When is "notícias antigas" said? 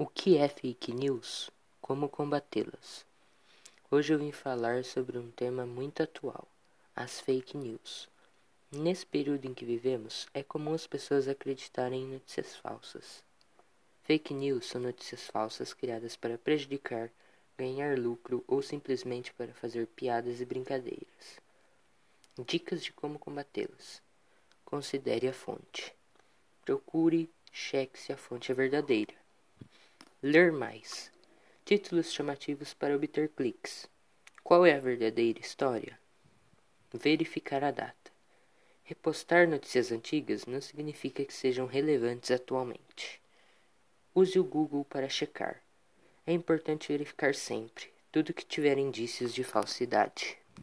39.46-40.44